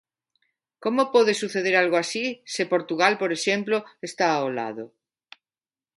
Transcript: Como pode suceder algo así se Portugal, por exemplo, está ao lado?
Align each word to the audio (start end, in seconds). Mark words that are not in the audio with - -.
Como 0.83 1.01
pode 1.15 1.33
suceder 1.41 1.73
algo 1.77 1.97
así 2.03 2.25
se 2.53 2.63
Portugal, 2.73 3.13
por 3.21 3.31
exemplo, 3.37 3.77
está 4.07 4.25
ao 4.33 4.49
lado? 4.59 4.85